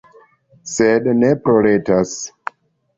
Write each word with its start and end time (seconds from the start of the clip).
Sed 0.77 1.11
ne 1.21 1.31
ploretas. 1.45 2.19